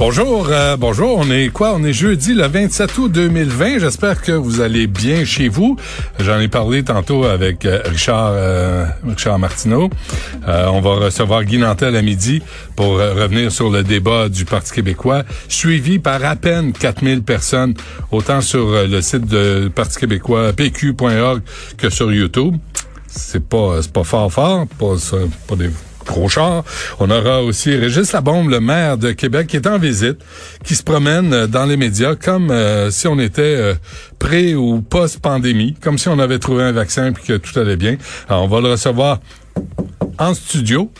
Bonjour, 0.00 0.48
euh, 0.48 0.78
bonjour. 0.78 1.18
On 1.18 1.30
est 1.30 1.50
quoi? 1.50 1.74
On 1.74 1.84
est 1.84 1.92
jeudi 1.92 2.32
le 2.32 2.46
27 2.46 2.96
août 2.96 3.12
2020. 3.12 3.80
J'espère 3.80 4.22
que 4.22 4.32
vous 4.32 4.62
allez 4.62 4.86
bien 4.86 5.26
chez 5.26 5.48
vous. 5.48 5.76
J'en 6.18 6.40
ai 6.40 6.48
parlé 6.48 6.82
tantôt 6.82 7.24
avec 7.24 7.66
euh, 7.66 7.82
Richard, 7.84 8.30
euh, 8.32 8.86
Richard 9.06 9.38
Martineau. 9.38 9.90
on 10.46 10.80
va 10.80 10.94
recevoir 11.04 11.44
Guy 11.44 11.58
Nantel 11.58 11.94
à 11.96 12.00
midi 12.00 12.42
pour 12.76 12.94
revenir 12.94 13.52
sur 13.52 13.68
le 13.68 13.82
débat 13.82 14.30
du 14.30 14.46
Parti 14.46 14.72
québécois, 14.72 15.24
suivi 15.48 15.98
par 15.98 16.24
à 16.24 16.34
peine 16.34 16.72
4000 16.72 17.22
personnes, 17.22 17.74
autant 18.10 18.40
sur 18.40 18.72
le 18.72 19.02
site 19.02 19.26
du 19.26 19.68
Parti 19.68 19.98
québécois 19.98 20.54
pq.org 20.54 21.42
que 21.76 21.90
sur 21.90 22.10
YouTube. 22.10 22.56
C'est 23.06 23.46
pas, 23.46 23.82
c'est 23.82 23.92
pas 23.92 24.04
fort 24.04 24.32
fort, 24.32 24.66
pas, 24.78 24.94
pas 25.46 25.56
des 25.56 25.68
On 26.98 27.10
aura 27.10 27.42
aussi 27.42 27.74
Régis 27.74 28.12
Labombe, 28.12 28.50
le 28.50 28.60
maire 28.60 28.98
de 28.98 29.12
Québec, 29.12 29.46
qui 29.46 29.56
est 29.56 29.66
en 29.66 29.78
visite, 29.78 30.18
qui 30.64 30.74
se 30.74 30.82
promène 30.82 31.46
dans 31.46 31.66
les 31.66 31.76
médias 31.76 32.14
comme 32.14 32.50
euh, 32.50 32.90
si 32.90 33.06
on 33.06 33.18
était 33.18 33.42
euh, 33.42 33.74
pré 34.18 34.54
ou 34.54 34.82
post-pandémie, 34.82 35.74
comme 35.80 35.98
si 35.98 36.08
on 36.08 36.18
avait 36.18 36.38
trouvé 36.38 36.64
un 36.64 36.72
vaccin 36.72 37.10
et 37.10 37.12
que 37.12 37.36
tout 37.36 37.58
allait 37.58 37.76
bien. 37.76 37.96
On 38.28 38.48
va 38.48 38.60
le 38.60 38.72
recevoir 38.72 39.20
en 40.18 40.34
studio. 40.34 40.90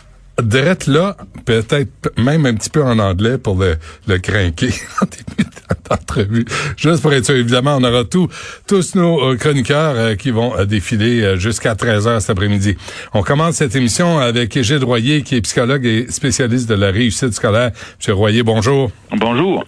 Direct 0.41 0.87
là, 0.87 1.17
peut-être 1.45 2.13
même 2.17 2.47
un 2.47 2.55
petit 2.55 2.71
peu 2.71 2.83
en 2.83 2.99
anglais 2.99 3.37
pour 3.37 3.57
le, 3.59 3.77
le 4.07 4.19
craquer 4.19 4.73
d'entrevue. 5.89 6.45
Juste 6.77 7.03
pour 7.03 7.13
être 7.13 7.25
sûr, 7.25 7.37
évidemment, 7.37 7.77
on 7.77 7.85
aura 7.85 8.05
tout, 8.05 8.29
tous 8.67 8.95
nos 8.95 9.21
euh, 9.21 9.37
chroniqueurs 9.37 9.95
euh, 9.97 10.15
qui 10.17 10.31
vont 10.31 10.57
euh, 10.57 10.65
défiler 10.65 11.37
jusqu'à 11.37 11.75
13h 11.75 12.21
cet 12.21 12.31
après-midi. 12.31 12.77
On 13.15 13.23
commence 13.23 13.57
cette 13.57 13.77
émission 13.77 14.19
avec 14.19 14.57
Égide 14.57 14.85
Royer, 14.85 15.23
qui 15.23 15.37
est 15.37 15.41
psychologue 15.41 15.85
et 15.85 16.07
spécialiste 16.11 16.69
de 16.69 16.75
la 16.75 16.91
réussite 16.91 17.33
scolaire. 17.33 17.73
Monsieur 17.99 18.15
Royer, 18.15 18.43
bonjour. 18.43 18.91
Bonjour. 19.17 19.65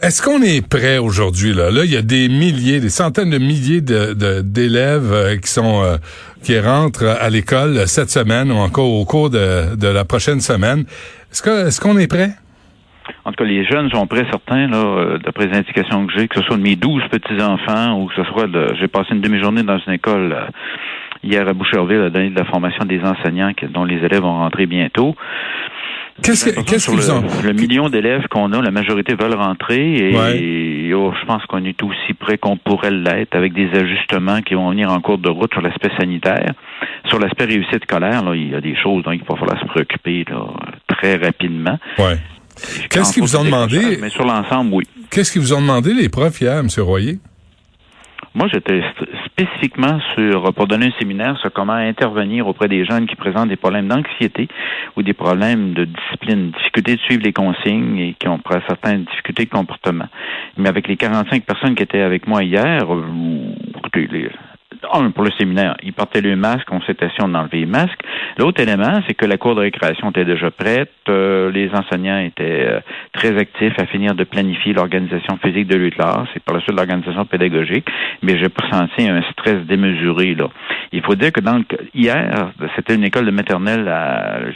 Est-ce 0.00 0.20
qu'on 0.20 0.42
est 0.42 0.66
prêt 0.66 0.98
aujourd'hui 0.98 1.54
là? 1.54 1.70
Là, 1.70 1.84
il 1.84 1.90
y 1.90 1.96
a 1.96 2.02
des 2.02 2.28
milliers, 2.28 2.80
des 2.80 2.90
centaines 2.90 3.30
de 3.30 3.38
milliers 3.38 3.80
de 3.80 4.42
d'élèves 4.42 5.38
qui 5.40 5.50
sont 5.50 5.98
qui 6.42 6.58
rentrent 6.58 7.06
à 7.06 7.30
l'école 7.30 7.88
cette 7.88 8.10
semaine 8.10 8.52
ou 8.52 8.56
encore 8.56 8.90
au 8.90 9.04
cours 9.06 9.30
de, 9.30 9.74
de 9.76 9.88
la 9.88 10.04
prochaine 10.04 10.42
semaine. 10.42 10.84
Est-ce 11.32 11.42
que 11.42 11.68
est-ce 11.68 11.80
qu'on 11.80 11.96
est 11.96 12.06
prêt? 12.06 12.32
En 13.24 13.30
tout 13.30 13.42
cas, 13.42 13.44
les 13.44 13.64
jeunes 13.64 13.90
sont 13.90 14.06
prêts, 14.06 14.26
certains, 14.30 14.66
là, 14.68 14.76
euh, 14.76 15.18
d'après 15.18 15.46
les 15.46 15.56
indications 15.56 16.06
que 16.06 16.12
j'ai, 16.12 16.28
que 16.28 16.36
ce 16.36 16.42
soit 16.42 16.56
de 16.56 16.62
mes 16.62 16.76
douze 16.76 17.02
petits-enfants 17.10 17.98
ou 17.98 18.06
que 18.06 18.14
ce 18.14 18.24
soit 18.24 18.46
de... 18.46 18.74
J'ai 18.78 18.88
passé 18.88 19.12
une 19.12 19.20
demi-journée 19.20 19.62
dans 19.62 19.78
une 19.78 19.94
école 19.94 20.32
euh, 20.32 20.46
hier 21.22 21.48
à 21.48 21.54
Boucherville 21.54 22.02
à 22.02 22.10
donner 22.10 22.30
de 22.30 22.38
la 22.38 22.44
formation 22.44 22.84
des 22.84 23.00
enseignants 23.00 23.52
dont 23.70 23.84
les 23.84 23.96
élèves 23.96 24.20
vont 24.20 24.34
rentrer 24.34 24.66
bientôt. 24.66 25.16
Qu'est-ce 26.22 26.90
qu'ils 26.90 27.12
ont? 27.12 27.24
Le 27.42 27.52
million 27.52 27.88
d'élèves 27.88 28.28
qu'on 28.28 28.52
a, 28.52 28.62
la 28.62 28.70
majorité 28.70 29.14
veulent 29.14 29.34
rentrer 29.34 30.12
et, 30.12 30.94
oh, 30.94 31.12
je 31.18 31.26
pense 31.26 31.44
qu'on 31.46 31.64
est 31.64 31.82
aussi 31.82 32.14
près 32.14 32.38
qu'on 32.38 32.56
pourrait 32.56 32.92
l'être 32.92 33.34
avec 33.34 33.52
des 33.52 33.68
ajustements 33.74 34.40
qui 34.42 34.54
vont 34.54 34.70
venir 34.70 34.92
en 34.92 35.00
cours 35.00 35.18
de 35.18 35.28
route 35.28 35.52
sur 35.52 35.60
l'aspect 35.60 35.90
sanitaire. 35.98 36.52
Sur 37.06 37.18
l'aspect 37.18 37.46
réussite 37.46 37.82
scolaire, 37.82 38.22
là, 38.22 38.34
il 38.36 38.50
y 38.50 38.54
a 38.54 38.60
des 38.60 38.76
choses 38.76 39.02
dont 39.02 39.10
il 39.10 39.24
va 39.24 39.34
falloir 39.34 39.58
se 39.58 39.66
préoccuper 39.66 40.24
là, 40.30 40.46
très 40.86 41.16
rapidement. 41.16 41.78
Ouais. 41.98 42.16
Qu'est-ce 42.90 43.12
qu'ils 43.12 43.22
vous 43.22 43.36
ont 43.36 43.44
demandé? 43.44 43.98
Mais 44.00 44.10
sur 44.10 44.24
l'ensemble, 44.24 44.74
oui. 44.74 44.84
Qu'est-ce 45.10 45.32
qu'ils 45.32 45.42
vous 45.42 45.52
ont 45.52 45.60
demandé 45.60 45.92
les 45.94 46.08
profs 46.08 46.40
hier, 46.40 46.58
M. 46.58 46.68
Royer? 46.78 47.18
Moi, 48.36 48.48
j'étais 48.52 48.82
spécifiquement 49.26 50.00
sur, 50.14 50.52
pour 50.54 50.66
donner 50.66 50.86
un 50.86 50.98
séminaire 50.98 51.38
sur 51.38 51.52
comment 51.52 51.74
intervenir 51.74 52.48
auprès 52.48 52.66
des 52.66 52.84
jeunes 52.84 53.06
qui 53.06 53.14
présentent 53.14 53.48
des 53.48 53.56
problèmes 53.56 53.86
d'anxiété 53.86 54.48
ou 54.96 55.02
des 55.04 55.12
problèmes 55.12 55.72
de 55.72 55.84
discipline, 55.84 56.50
difficulté 56.50 56.96
de 56.96 57.00
suivre 57.02 57.22
les 57.22 57.32
consignes 57.32 57.96
et 57.98 58.16
qui 58.18 58.26
ont 58.26 58.40
certaines 58.66 59.04
difficultés 59.04 59.44
de 59.44 59.50
comportement. 59.50 60.06
Mais 60.56 60.68
avec 60.68 60.88
les 60.88 60.96
45 60.96 61.44
personnes 61.44 61.76
qui 61.76 61.84
étaient 61.84 62.00
avec 62.00 62.26
moi 62.26 62.42
hier, 62.42 62.80
écoutez, 63.76 64.08
les, 64.10 64.30
un, 64.92 65.10
pour 65.10 65.24
le 65.24 65.30
séminaire, 65.38 65.76
ils 65.82 65.92
portaient 65.92 66.20
le 66.20 66.36
masque, 66.36 66.66
on 66.70 66.80
s'était 66.82 67.06
assis, 67.06 67.16
on 67.20 67.34
enlevait 67.34 67.58
les 67.58 67.66
masques. 67.66 68.00
L'autre 68.38 68.60
élément, 68.60 69.00
c'est 69.06 69.14
que 69.14 69.26
la 69.26 69.36
cour 69.36 69.54
de 69.54 69.60
récréation 69.60 70.10
était 70.10 70.24
déjà 70.24 70.50
prête, 70.50 70.92
euh, 71.08 71.50
les 71.50 71.70
enseignants 71.72 72.18
étaient 72.18 72.66
euh, 72.68 72.80
très 73.12 73.36
actifs 73.38 73.78
à 73.78 73.86
finir 73.86 74.14
de 74.14 74.24
planifier 74.24 74.72
l'organisation 74.72 75.38
physique 75.42 75.68
de 75.68 75.76
l'UTLAS 75.76 76.24
et 76.34 76.40
par 76.40 76.54
la 76.54 76.60
suite 76.62 76.76
l'organisation 76.76 77.24
pédagogique, 77.24 77.86
mais 78.22 78.38
j'ai 78.38 78.48
ressenti 78.54 79.08
un 79.08 79.22
stress 79.32 79.64
démesuré. 79.66 80.34
Là. 80.34 80.48
Il 80.92 81.02
faut 81.02 81.14
dire 81.14 81.32
que 81.32 81.40
dans 81.40 81.62
hier, 81.94 82.52
c'était 82.76 82.94
une 82.94 83.04
école 83.04 83.26
de 83.26 83.30
maternelle 83.30 83.90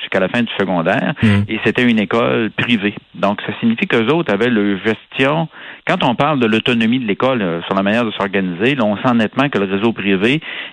jusqu'à 0.00 0.20
la 0.20 0.28
fin 0.28 0.42
du 0.42 0.52
secondaire 0.58 1.14
mmh. 1.22 1.26
et 1.48 1.60
c'était 1.64 1.88
une 1.88 1.98
école 1.98 2.50
privée. 2.56 2.94
Donc, 3.14 3.40
ça 3.42 3.52
signifie 3.60 3.86
que 3.86 3.96
les 3.96 4.12
autres 4.12 4.32
avaient 4.32 4.50
le 4.50 4.78
gestion. 4.78 5.48
Quand 5.86 6.04
on 6.04 6.14
parle 6.14 6.40
de 6.40 6.46
l'autonomie 6.46 6.98
de 6.98 7.06
l'école 7.06 7.42
euh, 7.42 7.62
sur 7.62 7.74
la 7.74 7.82
manière 7.82 8.04
de 8.04 8.10
s'organiser, 8.12 8.76
on 8.82 8.96
sent 8.96 9.14
nettement 9.14 9.48
que 9.48 9.58
le 9.58 9.64
réseau 9.64 9.92
privé 9.92 10.17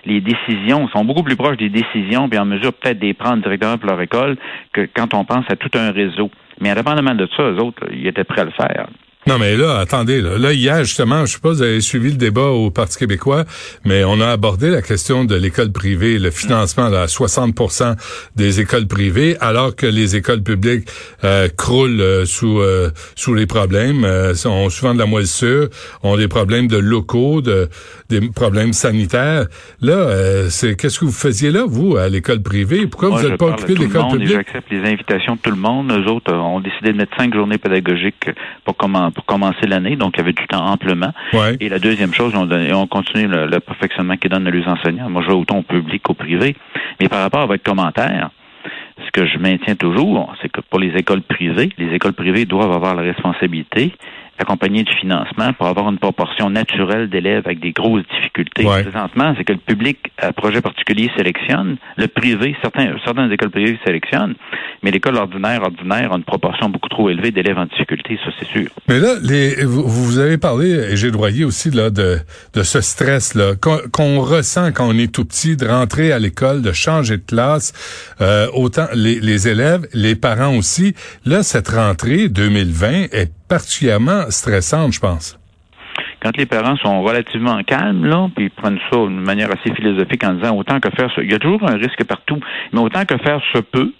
les 0.04 0.20
décisions 0.20 0.88
sont 0.88 1.04
beaucoup 1.04 1.22
plus 1.22 1.36
proches 1.36 1.56
des 1.56 1.68
décisions, 1.68 2.28
puis 2.28 2.38
en 2.38 2.44
mesure 2.44 2.72
peut-être 2.72 2.98
de 2.98 3.06
les 3.06 3.14
prendre 3.14 3.42
directement 3.42 3.78
pour 3.78 3.90
leur 3.90 4.00
école 4.00 4.36
que 4.72 4.88
quand 4.94 5.14
on 5.14 5.24
pense 5.24 5.44
à 5.48 5.56
tout 5.56 5.70
un 5.78 5.90
réseau. 5.90 6.30
Mais 6.60 6.70
indépendamment 6.70 7.14
de 7.14 7.28
ça, 7.36 7.42
eux 7.42 7.58
autres, 7.58 7.82
ils 7.92 8.06
étaient 8.06 8.24
prêts 8.24 8.42
à 8.42 8.44
le 8.44 8.50
faire. 8.50 8.86
Non, 9.28 9.38
mais 9.40 9.56
là, 9.56 9.78
attendez, 9.80 10.20
là, 10.20 10.38
là, 10.38 10.52
hier, 10.52 10.84
justement, 10.84 11.26
je 11.26 11.32
sais 11.32 11.40
pas 11.40 11.48
si 11.48 11.56
vous 11.56 11.62
avez 11.62 11.80
suivi 11.80 12.10
le 12.12 12.16
débat 12.16 12.46
au 12.46 12.70
Parti 12.70 12.96
québécois, 12.96 13.44
mais 13.84 14.04
on 14.04 14.20
a 14.20 14.28
abordé 14.28 14.70
la 14.70 14.82
question 14.82 15.24
de 15.24 15.34
l'école 15.34 15.72
privée, 15.72 16.20
le 16.20 16.30
financement 16.30 16.84
à 16.84 17.06
60% 17.06 17.96
des 18.36 18.60
écoles 18.60 18.86
privées, 18.86 19.36
alors 19.40 19.74
que 19.74 19.86
les 19.86 20.14
écoles 20.14 20.44
publiques 20.44 20.88
euh, 21.24 21.48
croulent 21.48 22.00
euh, 22.00 22.24
sous 22.24 22.60
euh, 22.60 22.90
sous 23.16 23.34
les 23.34 23.46
problèmes, 23.46 24.04
euh, 24.04 24.32
ont 24.44 24.70
souvent 24.70 24.94
de 24.94 25.00
la 25.00 25.06
moisissure, 25.06 25.70
ont 26.04 26.16
des 26.16 26.28
problèmes 26.28 26.68
de 26.68 26.78
locaux, 26.78 27.40
de 27.40 27.68
des 28.08 28.20
problèmes 28.30 28.72
sanitaires. 28.72 29.46
Là, 29.80 30.48
c'est 30.50 30.76
qu'est-ce 30.76 31.00
que 31.00 31.04
vous 31.04 31.10
faisiez 31.10 31.50
là, 31.50 31.64
vous, 31.66 31.96
à 31.96 32.08
l'école 32.08 32.42
privée? 32.42 32.86
Pourquoi 32.86 33.08
vous 33.08 33.28
n'êtes 33.28 33.38
pas 33.38 33.46
occupé 33.46 33.74
de 33.74 33.80
l'école 33.80 34.06
publique? 34.08 34.28
J'accepte 34.28 34.70
les 34.70 34.88
invitations 34.88 35.34
de 35.34 35.40
tout 35.40 35.50
le 35.50 35.56
monde. 35.56 35.88
Nous 35.88 36.06
autres, 36.12 36.32
on 36.32 36.60
décidé 36.60 36.92
de 36.92 36.98
mettre 36.98 37.16
cinq 37.16 37.34
journées 37.34 37.58
pédagogiques 37.58 38.30
pour 38.64 38.76
comment 38.76 39.10
pour 39.16 39.24
commencer 39.24 39.66
l'année, 39.66 39.96
donc 39.96 40.12
il 40.14 40.18
y 40.18 40.22
avait 40.22 40.34
du 40.34 40.46
temps 40.46 40.64
amplement. 40.64 41.12
Et 41.58 41.68
la 41.68 41.78
deuxième 41.78 42.12
chose, 42.12 42.34
on, 42.36 42.48
on 42.50 42.86
continue 42.86 43.26
le, 43.26 43.58
perfectionnement 43.60 44.16
qu'ils 44.16 44.30
donnent 44.30 44.46
à 44.46 44.50
les 44.50 44.64
enseignants. 44.66 45.08
Moi, 45.08 45.22
je 45.22 45.28
vois 45.28 45.40
autant 45.40 45.58
au 45.58 45.62
public 45.62 46.02
qu'au 46.02 46.14
privé. 46.14 46.54
Mais 47.00 47.08
par 47.08 47.20
rapport 47.22 47.40
à 47.40 47.46
votre 47.46 47.62
commentaire, 47.62 48.30
ce 49.04 49.10
que 49.12 49.26
je 49.26 49.38
maintiens 49.38 49.74
toujours, 49.74 50.34
c'est 50.42 50.50
que 50.50 50.60
pour 50.60 50.78
les 50.78 50.94
écoles 50.96 51.22
privées, 51.22 51.70
les 51.78 51.94
écoles 51.94 52.12
privées 52.12 52.44
doivent 52.44 52.72
avoir 52.72 52.94
la 52.94 53.02
responsabilité 53.02 53.92
accompagné 54.38 54.82
du 54.82 54.92
financement 54.94 55.52
pour 55.54 55.66
avoir 55.66 55.88
une 55.88 55.98
proportion 55.98 56.50
naturelle 56.50 57.08
d'élèves 57.08 57.42
avec 57.46 57.60
des 57.60 57.72
grosses 57.72 58.04
difficultés. 58.14 58.64
Présentement, 58.64 59.34
c'est 59.36 59.44
que 59.44 59.52
le 59.52 59.58
public 59.58 59.98
à 60.18 60.32
projet 60.32 60.60
particulier 60.60 61.10
sélectionne, 61.16 61.76
le 61.96 62.08
privé, 62.08 62.56
certains, 62.62 62.94
certaines 63.04 63.32
écoles 63.32 63.50
privées 63.50 63.78
sélectionnent, 63.84 64.34
mais 64.82 64.90
l'école 64.90 65.16
ordinaire, 65.16 65.62
ordinaire 65.62 66.12
a 66.12 66.16
une 66.16 66.24
proportion 66.24 66.68
beaucoup 66.68 66.88
trop 66.88 67.08
élevée 67.10 67.30
d'élèves 67.30 67.58
en 67.58 67.66
difficulté, 67.66 68.18
ça 68.24 68.30
c'est 68.38 68.48
sûr. 68.48 68.68
Mais 68.88 68.98
là, 68.98 69.14
les, 69.22 69.64
vous, 69.64 69.86
vous 69.86 70.18
avez 70.18 70.38
parlé, 70.38 70.70
et 70.70 70.96
j'ai 70.96 71.10
droyé 71.10 71.44
aussi 71.44 71.70
là, 71.70 71.90
de, 71.90 72.18
de 72.54 72.62
ce 72.62 72.80
stress-là 72.80 73.54
qu'on 73.56 74.20
ressent 74.20 74.72
quand 74.72 74.88
on 74.88 74.98
est 74.98 75.12
tout 75.12 75.24
petit, 75.24 75.56
de 75.56 75.66
rentrer 75.66 76.12
à 76.12 76.18
l'école, 76.18 76.62
de 76.62 76.72
changer 76.72 77.16
de 77.16 77.24
classe, 77.24 77.72
euh, 78.20 78.46
autant 78.54 78.86
les, 78.94 79.20
les 79.20 79.48
élèves, 79.48 79.86
les 79.92 80.14
parents 80.14 80.56
aussi. 80.56 80.94
Là, 81.24 81.42
cette 81.42 81.68
rentrée 81.68 82.28
2020 82.28 83.12
est 83.12 83.32
particulièrement 83.48 84.30
stressante, 84.30 84.92
je 84.92 85.00
pense. 85.00 85.38
Quand 86.22 86.36
les 86.36 86.46
parents 86.46 86.76
sont 86.76 87.02
relativement 87.02 87.62
calmes, 87.62 88.04
là, 88.04 88.28
puis 88.34 88.46
ils 88.46 88.50
prennent 88.50 88.80
ça 88.90 88.96
d'une 88.96 89.20
manière 89.20 89.50
assez 89.50 89.74
philosophique 89.74 90.24
en 90.24 90.34
disant 90.34 90.56
autant 90.56 90.80
que 90.80 90.90
faire, 90.90 91.10
il 91.18 91.30
y 91.30 91.34
a 91.34 91.38
toujours 91.38 91.62
un 91.68 91.76
risque 91.76 92.02
partout, 92.04 92.40
mais 92.72 92.80
autant 92.80 93.04
que 93.04 93.16
faire 93.18 93.40
se 93.52 93.58
peut, 93.58 93.92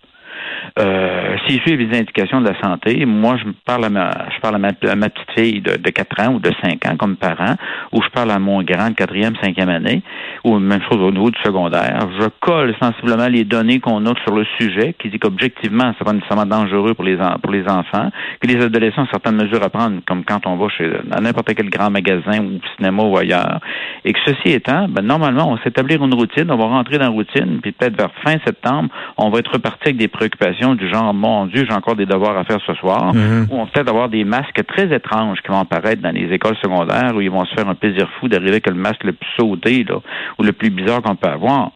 euh, 0.79 1.37
S'ils 1.47 1.61
suivent 1.61 1.81
les 1.81 1.99
indications 1.99 2.41
de 2.41 2.49
la 2.49 2.61
santé, 2.61 3.05
moi, 3.07 3.37
je 3.37 3.45
parle 3.65 3.85
à 3.85 3.91
ma, 3.91 4.11
je 4.35 4.41
parle 4.41 4.57
à 4.57 4.59
ma, 4.59 4.73
petite 4.73 5.31
fille 5.37 5.61
de, 5.61 5.77
de 5.77 5.91
4 5.91 6.23
ans 6.23 6.35
ou 6.35 6.41
de 6.41 6.51
5 6.63 6.85
ans 6.87 6.97
comme 6.97 7.17
parent, 7.17 7.55
ou 7.93 8.03
je 8.03 8.09
parle 8.11 8.31
à 8.31 8.39
mon 8.39 8.63
grand 8.63 8.91
de 8.91 8.95
quatrième, 8.95 9.35
cinquième 9.43 9.69
année, 9.69 10.03
ou 10.45 10.59
même 10.59 10.83
chose 10.91 11.01
au 11.01 11.11
niveau 11.11 11.31
du 11.31 11.39
secondaire. 11.43 12.09
Je 12.21 12.29
colle 12.41 12.75
sensiblement 12.81 13.29
les 13.29 13.45
données 13.45 13.81
qu'on 13.81 14.05
a 14.07 14.15
sur 14.25 14.35
le 14.35 14.45
sujet, 14.59 14.95
qui 14.99 15.09
dit 15.09 15.19
qu'objectivement, 15.19 15.93
c'est 15.99 16.05
pas 16.05 16.13
nécessairement 16.13 16.47
dangereux 16.47 16.95
pour 16.95 17.05
les, 17.05 17.17
pour 17.43 17.53
les 17.53 17.65
enfants, 17.69 18.11
que 18.41 18.47
les 18.47 18.63
adolescents 18.63 19.03
ont 19.03 19.09
certaines 19.11 19.37
mesures 19.37 19.63
à 19.63 19.71
prendre, 19.71 20.01
comme 20.07 20.25
quand 20.25 20.47
on 20.47 20.57
va 20.57 20.69
chez 20.69 20.91
n'importe 21.21 21.55
quel 21.55 21.71
grand 21.71 21.91
magasin 21.91 22.43
ou 22.43 22.61
cinéma 22.77 23.03
ou 23.03 23.17
ailleurs, 23.17 23.61
et 24.05 24.13
que 24.13 24.19
ceci 24.27 24.55
étant, 24.55 24.89
ben, 24.89 25.03
normalement, 25.03 25.51
on 25.51 25.55
va 25.57 25.63
s'établir 25.63 26.05
une 26.05 26.15
routine, 26.15 26.51
on 26.51 26.57
va 26.57 26.65
rentrer 26.65 26.99
dans 26.99 27.07
la 27.07 27.11
routine, 27.11 27.61
puis 27.61 27.73
peut-être 27.73 27.97
vers 27.97 28.11
fin 28.25 28.37
septembre, 28.45 28.89
on 29.17 29.31
va 29.31 29.39
être 29.39 29.53
reparti 29.53 29.89
avec 29.89 29.97
des 29.97 30.09
préoccupations 30.09 30.56
du 30.75 30.89
genre, 30.89 31.13
mon 31.15 31.47
Dieu, 31.47 31.65
j'ai 31.69 31.75
encore 31.75 31.97
des 31.97 32.07
devoirs 32.07 32.37
à 32.39 32.45
faire 32.45 32.59
ce 32.67 32.75
soir, 32.75 33.13
Mhm. 33.15 33.49
ou 33.51 33.55
on 33.57 33.65
va 33.65 33.71
peut-être 33.71 33.89
avoir 33.89 34.09
des 34.09 34.25
masques 34.25 34.65
très 34.67 34.95
étranges 34.95 35.41
qui 35.43 35.49
vont 35.49 35.61
apparaître 35.61 36.01
dans 36.03 36.11
les 36.11 36.33
écoles 36.33 36.57
secondaires 36.63 37.13
où 37.15 37.21
ils 37.21 37.31
vont 37.31 37.45
se 37.45 37.55
faire 37.55 37.69
un 37.69 37.75
plaisir 37.75 38.09
fou 38.19 38.29
d'arriver 38.29 38.51
avec 38.53 38.67
le 38.69 38.75
masque 38.75 39.05
le 39.05 39.13
plus 39.13 39.29
sauté, 39.39 39.85
là, 39.85 39.97
ou 40.39 40.43
le 40.43 40.53
plus 40.53 40.71
bizarre 40.71 41.03
qu'on 41.03 41.17
peut 41.17 41.29
avoir. 41.29 41.71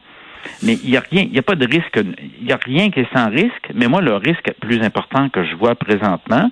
Mais 0.62 0.74
il 0.82 0.90
n'y 0.90 0.96
a 0.96 1.02
rien, 1.10 1.22
il 1.22 1.32
n'y 1.32 1.38
a 1.38 1.42
pas 1.42 1.54
de 1.54 1.66
risque, 1.66 2.00
il 2.40 2.46
n'y 2.46 2.52
a 2.52 2.58
rien 2.64 2.90
qui 2.90 3.00
est 3.00 3.08
sans 3.14 3.28
risque, 3.28 3.70
mais 3.74 3.86
moi, 3.88 4.00
le 4.00 4.14
risque 4.16 4.46
le 4.48 4.66
plus 4.68 4.82
important 4.82 5.28
que 5.28 5.44
je 5.44 5.54
vois 5.54 5.74
présentement, 5.74 6.50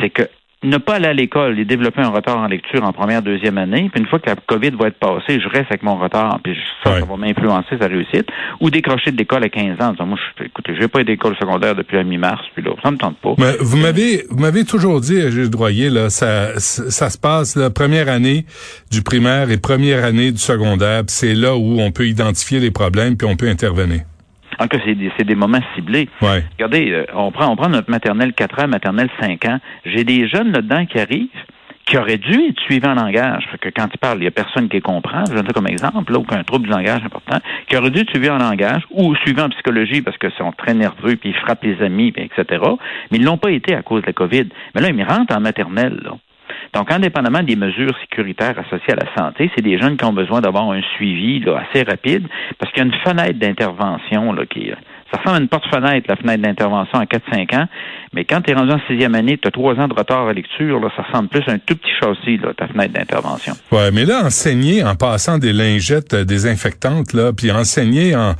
c'est 0.00 0.10
que 0.10 0.22
ne 0.62 0.76
pas 0.76 0.96
aller 0.96 1.06
à 1.06 1.12
l'école 1.14 1.58
et 1.58 1.64
développer 1.64 2.02
un 2.02 2.10
retard 2.10 2.36
en 2.36 2.46
lecture 2.46 2.84
en 2.84 2.92
première, 2.92 3.22
deuxième 3.22 3.56
année, 3.56 3.88
puis 3.90 4.02
une 4.02 4.06
fois 4.08 4.18
que 4.18 4.28
la 4.28 4.36
COVID 4.36 4.72
va 4.78 4.88
être 4.88 4.98
passée, 4.98 5.40
je 5.40 5.48
reste 5.48 5.70
avec 5.70 5.82
mon 5.82 5.96
retard, 5.96 6.38
puis 6.44 6.54
ça, 6.84 6.90
Ouais. 6.92 7.00
ça 7.00 7.06
va 7.06 7.16
m'influencer 7.16 7.78
sa 7.80 7.86
réussite, 7.86 8.26
ou 8.60 8.68
décrocher 8.68 9.10
de 9.10 9.16
l'école 9.16 9.42
à 9.44 9.48
15 9.48 9.80
ans. 9.80 9.88
en 9.88 9.92
disant, 9.92 10.06
Moi, 10.06 10.18
je, 10.38 10.44
écoutez, 10.44 10.74
je 10.74 10.80
n'ai 10.80 10.88
pas 10.88 11.00
été 11.00 11.12
d'école 11.12 11.34
secondaire 11.36 11.74
depuis 11.74 11.96
la 11.96 12.04
mi-mars, 12.04 12.42
puis 12.54 12.62
là, 12.62 12.72
ça 12.82 12.90
me 12.90 12.98
tente 12.98 13.16
pas. 13.18 13.34
Mais 13.38 13.56
vous 13.60 13.78
m'avez 13.78 14.24
vous 14.28 14.38
m'avez 14.38 14.64
toujours 14.64 15.00
dit, 15.00 15.18
Gilles 15.30 15.48
Droyer, 15.50 15.88
là, 15.88 16.10
ça, 16.10 16.58
ça 16.58 16.90
ça 16.90 17.08
se 17.08 17.16
passe 17.18 17.56
la 17.56 17.70
première 17.70 18.08
année 18.10 18.44
du 18.90 19.02
primaire 19.02 19.50
et 19.50 19.56
première 19.56 20.04
année 20.04 20.30
du 20.30 20.38
secondaire, 20.38 21.00
puis 21.06 21.14
c'est 21.14 21.34
là 21.34 21.56
où 21.56 21.80
on 21.80 21.90
peut 21.90 22.06
identifier 22.06 22.60
les 22.60 22.70
problèmes 22.70 23.16
puis 23.16 23.26
on 23.26 23.36
peut 23.36 23.48
intervenir. 23.48 24.02
En 24.60 24.68
tout 24.68 24.76
cas, 24.76 24.84
c'est 24.84 24.94
des, 24.94 25.10
des 25.24 25.34
moments 25.34 25.60
ciblés. 25.74 26.08
Ouais. 26.20 26.44
Regardez, 26.52 26.92
euh, 26.92 27.04
on 27.14 27.32
prend, 27.32 27.48
on 27.48 27.56
prend 27.56 27.68
notre 27.68 27.90
maternelle 27.90 28.34
4 28.34 28.64
ans, 28.64 28.68
maternelle 28.68 29.08
5 29.20 29.44
ans. 29.46 29.58
J'ai 29.86 30.04
des 30.04 30.28
jeunes 30.28 30.52
là-dedans 30.52 30.86
qui 30.86 31.00
arrivent 31.00 31.28
qui 31.90 31.98
auraient 31.98 32.18
dû 32.18 32.34
être 32.48 32.60
suivis 32.60 32.86
en 32.86 32.94
langage. 32.94 33.48
Fait 33.50 33.58
que 33.58 33.68
quand 33.68 33.88
ils 33.92 33.98
parlent, 33.98 34.18
il 34.18 34.22
n'y 34.22 34.28
a 34.28 34.30
personne 34.30 34.68
qui 34.68 34.76
les 34.76 34.80
comprend. 34.80 35.24
Je 35.28 35.34
donne 35.34 35.44
ça 35.44 35.52
comme 35.52 35.66
exemple, 35.66 36.12
là, 36.12 36.20
aucun 36.20 36.44
trouble 36.44 36.66
du 36.66 36.70
langage 36.70 37.02
important, 37.04 37.38
qui 37.66 37.76
auraient 37.76 37.90
dû 37.90 38.00
être 38.00 38.10
suivis 38.10 38.30
en 38.30 38.38
langage 38.38 38.82
ou 38.92 39.16
suivis 39.16 39.40
en 39.40 39.48
psychologie 39.48 40.00
parce 40.00 40.16
qu'ils 40.16 40.30
sont 40.38 40.52
très 40.52 40.72
nerveux, 40.72 41.16
puis 41.16 41.30
ils 41.30 41.34
frappent 41.34 41.64
les 41.64 41.82
amis, 41.82 42.12
puis 42.12 42.22
etc. 42.22 42.62
Mais 43.10 43.18
ils 43.18 43.24
l'ont 43.24 43.38
pas 43.38 43.50
été 43.50 43.74
à 43.74 43.82
cause 43.82 44.02
de 44.02 44.06
la 44.06 44.12
COVID. 44.12 44.46
Mais 44.76 44.82
là, 44.82 44.90
ils 44.90 45.02
rentrent 45.02 45.36
en 45.36 45.40
maternelle, 45.40 45.98
là. 46.04 46.12
Donc, 46.74 46.90
indépendamment 46.90 47.42
des 47.42 47.56
mesures 47.56 47.96
sécuritaires 48.00 48.58
associées 48.58 48.94
à 48.94 49.04
la 49.04 49.14
santé, 49.16 49.50
c'est 49.54 49.62
des 49.62 49.78
jeunes 49.78 49.96
qui 49.96 50.04
ont 50.04 50.12
besoin 50.12 50.40
d'avoir 50.40 50.70
un 50.70 50.82
suivi 50.96 51.40
là, 51.40 51.62
assez 51.68 51.82
rapide 51.82 52.26
parce 52.58 52.72
qu'il 52.72 52.82
y 52.82 52.86
a 52.86 52.88
une 52.88 53.00
fenêtre 53.00 53.38
d'intervention 53.38 54.32
là, 54.32 54.46
qui 54.46 54.70
ça 55.12 55.18
ressemble 55.18 55.36
à 55.36 55.40
une 55.40 55.48
porte-fenêtre, 55.48 56.06
la 56.08 56.16
fenêtre 56.16 56.42
d'intervention 56.42 56.98
à 56.98 57.04
4-5 57.04 57.56
ans, 57.56 57.66
mais 58.12 58.24
quand 58.24 58.40
tu 58.42 58.50
es 58.50 58.54
rendu 58.54 58.72
en 58.72 58.80
sixième 58.88 59.14
année, 59.14 59.38
tu 59.38 59.48
as 59.48 59.50
trois 59.50 59.74
ans 59.74 59.88
de 59.88 59.94
retard 59.94 60.28
à 60.28 60.32
lecture, 60.32 60.80
là, 60.80 60.88
ça 60.96 61.02
ressemble 61.02 61.28
plus 61.28 61.42
à 61.48 61.52
un 61.52 61.58
tout 61.58 61.76
petit 61.76 61.90
châssis, 62.00 62.36
là, 62.38 62.52
ta 62.56 62.68
fenêtre 62.68 62.92
d'intervention. 62.94 63.54
Ouais, 63.72 63.90
mais 63.92 64.04
là, 64.04 64.24
enseigner 64.24 64.84
en 64.84 64.94
passant 64.94 65.38
des 65.38 65.52
lingettes 65.52 66.14
euh, 66.14 66.24
désinfectantes, 66.24 67.12
là, 67.12 67.32
puis 67.32 67.50
enseigner 67.50 68.14
en, 68.16 68.30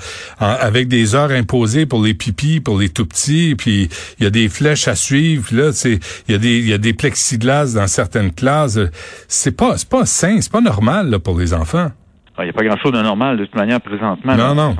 en- 0.41 0.47
avec 0.47 0.89
des 0.89 1.15
heures 1.15 1.31
imposées 1.31 1.87
pour 1.87 2.03
les 2.03 2.15
pipis, 2.15 2.61
pour 2.61 2.79
les 2.79 2.89
tout 2.89 3.07
petits, 3.07 3.55
puis 3.57 3.89
il 4.19 4.25
y 4.25 4.27
a 4.27 4.31
des 4.31 4.49
flèches 4.49 4.89
à 4.89 4.95
suivre, 4.95 5.47
là, 5.53 5.71
il 5.85 5.99
y 6.29 6.35
a 6.35 6.39
des 6.39 6.61
y 6.61 6.73
a 6.73 6.79
des 6.79 6.93
plexiglas 6.93 7.75
dans 7.75 7.87
certaines 7.87 8.33
classes. 8.33 8.77
Euh, 8.77 8.89
C'est 9.29 9.57
pas 9.57 9.77
c'est 9.77 9.89
pas 9.89 10.07
sain, 10.07 10.41
c'est 10.41 10.53
pas 10.53 10.61
normal 10.61 11.11
là, 11.11 11.19
pour 11.19 11.39
les 11.39 11.55
enfants. 11.55 11.91
Il 12.43 12.47
n'y 12.47 12.51
a 12.51 12.53
pas 12.53 12.65
grand-chose 12.65 12.93
de 12.93 13.01
normal 13.03 13.37
de 13.37 13.45
toute 13.45 13.55
manière 13.55 13.81
présentement. 13.81 14.33
Non, 14.37 14.49
là, 14.49 14.55
non. 14.55 14.75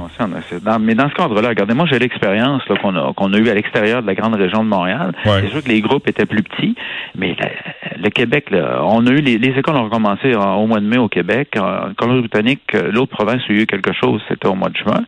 dans- 0.65 0.79
mais 0.79 0.95
dans 0.95 1.09
ce 1.09 1.15
cadre-là, 1.15 1.49
regardez, 1.49 1.75
moi 1.75 1.87
j'ai 1.91 1.99
l'expérience 1.99 2.63
là, 2.69 2.77
qu'on 2.77 2.95
a, 2.97 3.13
qu'on 3.15 3.33
a 3.33 3.39
eue 3.39 3.49
à 3.49 3.55
l'extérieur 3.55 4.03
de 4.03 4.07
la 4.07 4.15
grande 4.15 4.35
région 4.35 4.63
de 4.65 4.69
Montréal. 4.69 5.13
Ouais. 5.27 5.41
C'est 5.43 5.49
sûr 5.49 5.63
que 5.63 5.69
les 5.69 5.81
groupes 5.81 6.07
étaient 6.09 6.27
plus 6.27 6.43
petits, 6.43 6.75
mais 7.17 7.37
la- 7.39 7.97
le 8.03 8.09
Québec, 8.11 8.51
là, 8.51 8.81
on 8.85 9.07
a 9.07 9.11
eu 9.11 9.21
les, 9.21 9.39
les 9.39 9.59
écoles 9.59 9.77
ont 9.77 9.85
recommencé 9.85 10.35
en- 10.35 10.55
au 10.57 10.67
mois 10.67 10.81
de 10.81 10.87
mai 10.87 10.99
au 10.99 11.09
Québec. 11.09 11.55
En 11.59 11.93
Colombie-Britannique, 11.97 12.63
euh, 12.75 12.91
l'autre 12.93 13.15
province 13.15 13.43
où 13.49 13.53
il 13.53 13.57
y 13.57 13.61
a 13.61 13.63
eu 13.63 13.67
quelque 13.67 13.93
chose, 13.93 14.23
c'était 14.29 14.49
au 14.49 14.55
mois 14.55 14.69
de 14.71 14.77
juin. 14.77 15.03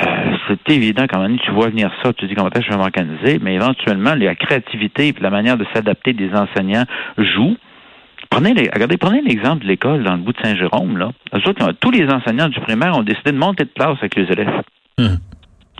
Euh, 0.00 0.06
c'est 0.48 0.70
évident 0.74 1.04
quand 1.08 1.20
même, 1.20 1.38
tu 1.38 1.50
vois 1.52 1.68
venir 1.68 1.90
ça, 2.02 2.12
tu 2.14 2.26
dis 2.26 2.34
comment 2.34 2.48
est-ce 2.48 2.60
que 2.60 2.66
je 2.66 2.70
vais 2.70 2.78
m'organiser, 2.78 3.38
mais 3.42 3.54
éventuellement, 3.54 4.14
la 4.14 4.34
créativité 4.34 5.08
et 5.08 5.14
la 5.20 5.30
manière 5.30 5.56
de 5.56 5.66
s'adapter 5.74 6.12
des 6.12 6.30
enseignants 6.34 6.84
joue. 7.18 7.56
Prenez 8.32 8.54
les, 8.54 8.70
regardez, 8.72 8.96
prenez 8.96 9.20
l'exemple 9.20 9.62
de 9.62 9.68
l'école 9.68 10.04
dans 10.04 10.12
le 10.12 10.22
bout 10.22 10.32
de 10.32 10.40
Saint-Jérôme, 10.42 10.96
là. 10.96 11.10
Autres, 11.34 11.72
tous 11.80 11.90
les 11.90 12.08
enseignants 12.08 12.48
du 12.48 12.58
primaire 12.60 12.96
ont 12.96 13.02
décidé 13.02 13.30
de 13.30 13.36
monter 13.36 13.64
de 13.64 13.70
classe 13.74 13.98
avec 13.98 14.16
les 14.16 14.24
élèves. 14.24 14.62
Hum. 14.98 15.18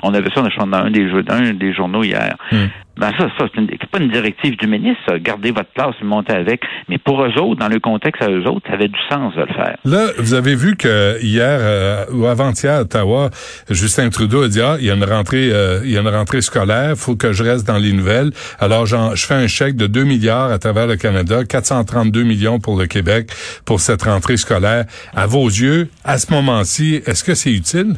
On 0.03 0.13
avait 0.13 0.29
ça 0.35 0.43
dans 0.43 0.77
un 0.77 0.91
des, 0.91 1.09
jeux, 1.09 1.25
un 1.29 1.55
des 1.55 1.73
journaux 1.73 2.05
hier. 2.05 2.37
Hum. 2.53 2.69
Ben 2.97 3.11
ça, 3.17 3.27
ça 3.39 3.47
c'est, 3.55 3.91
pas 3.91 3.99
une 3.99 4.11
directive 4.11 4.57
du 4.57 4.67
ministre, 4.67 5.03
ça. 5.09 5.19
Gardez 5.19 5.51
votre 5.51 5.73
classe 5.73 5.95
et 6.01 6.05
montez 6.05 6.35
avec. 6.35 6.61
Mais 6.89 6.99
pour 6.99 7.25
eux 7.25 7.33
autres, 7.41 7.59
dans 7.59 7.69
le 7.69 7.81
contexte 7.81 8.23
à 8.23 8.31
eux 8.31 8.47
autres, 8.47 8.67
ça 8.69 8.75
avait 8.75 8.89
du 8.89 8.99
sens 9.11 9.35
de 9.35 9.41
le 9.41 9.55
faire. 9.55 9.77
Là, 9.85 10.09
vous 10.19 10.35
avez 10.35 10.55
vu 10.55 10.77
que 10.77 11.19
hier 11.23 11.59
euh, 11.61 12.05
ou 12.13 12.27
avant-hier 12.27 12.75
à 12.75 12.81
Ottawa, 12.83 13.31
Justin 13.71 14.11
Trudeau 14.11 14.43
a 14.43 14.49
dit 14.49 14.61
ah, 14.61 14.77
il 14.79 14.87
y 14.87 14.91
a 14.91 14.95
une 14.95 15.05
rentrée 15.05 15.51
euh, 15.53 15.81
il 15.85 15.91
y 15.91 15.97
a 15.97 16.03
une 16.03 16.09
rentrée 16.09 16.43
scolaire, 16.43 16.95
faut 16.97 17.17
que 17.17 17.33
je 17.33 17.43
reste 17.43 17.67
dans 17.67 17.79
les 17.79 17.93
nouvelles. 17.93 18.31
Alors 18.61 18.85
je 18.85 19.27
fais 19.27 19.35
un 19.35 19.47
chèque 19.47 19.77
de 19.77 19.87
2 19.87 20.05
milliards 20.05 20.51
à 20.51 20.59
travers 20.59 20.87
le 20.87 20.97
Canada, 20.97 21.45
432 21.45 22.23
millions 22.25 22.59
pour 22.59 22.79
le 22.79 22.87
Québec 22.87 23.31
pour 23.65 23.81
cette 23.81 24.03
rentrée 24.03 24.37
scolaire. 24.37 24.85
À 25.15 25.27
vos 25.27 25.47
yeux, 25.47 25.89
à 26.05 26.19
ce 26.19 26.33
moment-ci, 26.33 27.03
est-ce 27.07 27.25
que 27.25 27.35
c'est 27.35 27.53
utile? 27.53 27.95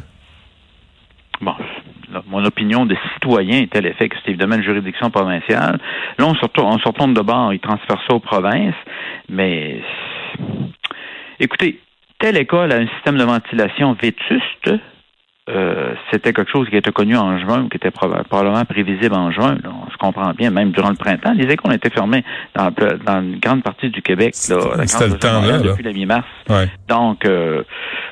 Bon, 1.41 1.53
là, 2.11 2.23
mon 2.27 2.43
opinion 2.45 2.85
de 2.85 2.95
citoyen 3.25 3.65
à 3.73 3.81
l'effet 3.81 4.09
que 4.09 4.15
c'est 4.23 4.29
évidemment 4.29 4.55
une 4.55 4.63
juridiction 4.63 5.09
provinciale. 5.09 5.79
Là, 6.17 6.25
on 6.25 6.35
se 6.35 6.41
retourne, 6.41 6.75
on 6.75 6.79
se 6.79 6.87
retourne 6.87 7.13
de 7.13 7.21
bord, 7.21 7.53
ils 7.53 7.59
transfèrent 7.59 8.01
ça 8.07 8.13
aux 8.15 8.19
provinces, 8.19 8.75
mais 9.29 9.81
écoutez, 11.39 11.79
telle 12.19 12.37
école 12.37 12.71
a 12.71 12.75
un 12.77 12.87
système 12.87 13.17
de 13.17 13.23
ventilation 13.23 13.93
vétuste. 13.93 14.71
euh, 15.47 15.93
c'était 16.09 16.33
quelque 16.33 16.51
chose 16.51 16.67
qui 16.69 16.75
était 16.77 16.91
connu 16.91 17.15
en 17.15 17.37
juin, 17.37 17.63
ou 17.63 17.69
qui 17.69 17.77
était 17.77 17.89
proba- 17.89 18.23
probablement 18.23 18.65
prévisible 18.65 19.13
en 19.13 19.29
juin. 19.31 19.55
là. 19.63 19.69
On 19.85 19.91
se 19.91 19.97
comprend 19.97 20.31
bien, 20.31 20.49
même 20.49 20.71
durant 20.71 20.89
le 20.89 20.95
printemps. 20.95 21.33
Les 21.35 21.45
écoles 21.45 21.71
ont 21.71 21.75
été 21.75 21.91
fermées 21.91 22.23
dans, 22.55 22.71
dans 23.05 23.21
une 23.21 23.37
grande 23.39 23.61
partie 23.61 23.89
du 23.89 24.01
Québec. 24.01 24.33
Là, 24.49 24.55
la 24.77 24.87
C'était 24.87 25.05
grande 25.05 25.13
le 25.13 25.19
temps, 25.19 25.41
là, 25.41 25.51
là. 25.51 25.57
Depuis 25.59 25.83
la 25.83 25.91
mi-mars. 25.91 26.25
Ouais. 26.49 26.67
Donc, 26.87 27.25
euh, 27.25 27.61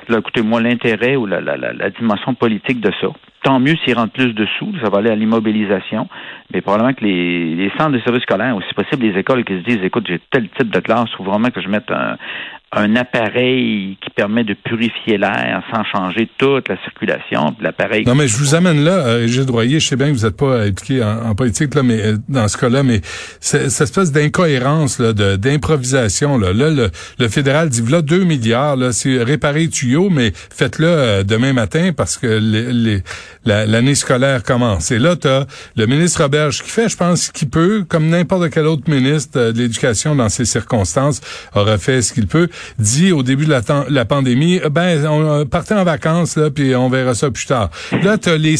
là, 0.09 0.19
écoutez-moi, 0.19 0.61
l'intérêt 0.61 1.15
ou 1.15 1.25
la, 1.25 1.41
la, 1.41 1.57
la, 1.57 1.73
la 1.73 1.89
dimension 1.89 2.35
politique 2.35 2.79
de 2.81 2.91
ça. 3.01 3.07
Tant 3.43 3.59
mieux 3.59 3.75
s'ils 3.83 3.95
rentrent 3.95 4.13
plus 4.13 4.33
de 4.33 4.45
sous, 4.57 4.71
ça 4.81 4.89
va 4.89 4.99
aller 4.99 5.09
à 5.09 5.15
l'immobilisation. 5.15 6.07
Mais 6.53 6.61
probablement 6.61 6.93
que 6.93 7.03
les, 7.03 7.55
les 7.55 7.69
centres 7.77 7.91
de 7.91 7.99
services 7.99 8.23
scolaires, 8.23 8.55
aussi 8.55 8.73
possible 8.75 9.05
les 9.05 9.19
écoles 9.19 9.43
qui 9.43 9.53
se 9.53 9.63
disent, 9.69 9.83
écoute, 9.83 10.05
j'ai 10.07 10.19
tel 10.31 10.47
type 10.57 10.71
de 10.73 10.79
classe, 10.79 11.09
il 11.11 11.17
faut 11.17 11.23
vraiment 11.23 11.49
que 11.49 11.61
je 11.61 11.67
mette 11.67 11.89
un, 11.91 12.15
un 12.75 12.95
appareil 12.95 13.97
qui 14.01 14.09
permet 14.11 14.43
de 14.43 14.53
purifier 14.53 15.17
l'air 15.17 15.61
sans 15.73 15.83
changer 15.83 16.29
toute 16.37 16.69
la 16.69 16.77
circulation. 16.83 17.55
L'appareil. 17.59 18.05
Non, 18.05 18.15
mais 18.15 18.27
je 18.27 18.37
vous 18.37 18.55
amène 18.55 18.83
là, 18.83 18.91
euh, 19.05 19.17
Régis 19.19 19.45
Droyer, 19.45 19.79
je 19.79 19.87
sais 19.87 19.95
bien 19.95 20.07
que 20.11 20.17
vous 20.17 20.25
n'êtes 20.25 20.37
pas 20.37 20.61
impliqué 20.63 21.03
en, 21.03 21.29
en 21.29 21.35
politique, 21.35 21.75
là, 21.75 21.83
mais 21.83 22.01
euh, 22.01 22.17
dans 22.29 22.47
ce 22.47 22.57
cas-là, 22.57 22.81
mais 22.83 23.01
c'est- 23.39 23.69
cette 23.69 23.89
espèce 23.89 24.11
d'incohérence, 24.11 24.99
d'improvisation, 25.01 26.37
là. 26.37 26.53
Là, 26.53 26.69
le, 26.69 26.89
le 27.19 27.27
fédéral 27.27 27.69
dit, 27.69 27.83
là, 27.91 28.01
2 28.01 28.23
milliards, 28.23 28.75
là, 28.75 28.91
c'est 28.91 29.21
réparer 29.23 29.61
les 29.61 29.69
tuyaux, 29.69 30.09
mais 30.09 30.31
faites-le 30.33 30.87
euh, 30.87 31.23
demain 31.23 31.53
matin 31.53 31.91
parce 31.95 32.17
que 32.17 32.27
les- 32.27 32.71
les- 32.73 33.01
la- 33.45 33.65
l'année 33.65 33.95
scolaire 33.95 34.43
commence. 34.43 34.91
Et 34.91 34.99
là, 34.99 35.15
tu 35.15 35.27
le 35.75 35.85
ministre 35.85 36.21
Roberge 36.23 36.61
qui 36.63 36.69
fait, 36.69 36.89
je 36.89 36.97
pense, 36.97 37.29
qu'il 37.29 37.49
peut, 37.49 37.85
comme 37.87 38.09
n'importe 38.09 38.49
quel 38.49 38.65
autre 38.65 38.89
ministre 38.89 39.39
euh, 39.39 39.51
de 39.51 39.59
l'Éducation 39.59 40.15
dans 40.15 40.29
ces 40.29 40.45
circonstances 40.45 41.21
aurait 41.55 41.77
fait 41.77 42.01
ce 42.01 42.13
qu'il 42.13 42.27
peut, 42.27 42.47
dit 42.79 43.11
au 43.11 43.23
début 43.23 43.45
de 43.45 43.55
la, 43.89 44.05
pandémie, 44.05 44.59
euh, 44.63 44.69
ben, 44.69 45.05
on 45.07 45.41
euh, 45.41 45.45
partez 45.45 45.73
en 45.73 45.83
vacances, 45.83 46.35
là, 46.35 46.49
puis 46.49 46.75
on 46.75 46.89
verra 46.89 47.13
ça 47.15 47.31
plus 47.31 47.45
tard. 47.45 47.69
Là, 48.03 48.17
tu 48.17 48.35
les, 48.37 48.57